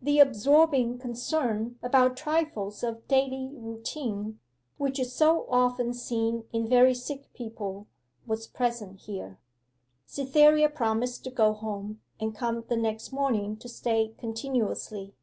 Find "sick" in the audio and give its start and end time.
6.94-7.32